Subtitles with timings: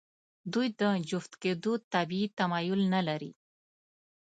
[0.53, 3.31] دوی د جفت کېدو طبیعي تمایل نهلري.